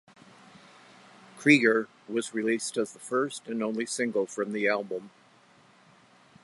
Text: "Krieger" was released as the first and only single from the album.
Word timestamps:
"Krieger" 1.37 1.87
was 2.09 2.33
released 2.33 2.75
as 2.75 2.91
the 2.91 2.97
first 2.99 3.47
and 3.47 3.61
only 3.61 3.85
single 3.85 4.25
from 4.25 4.51
the 4.51 4.67
album. 4.67 5.11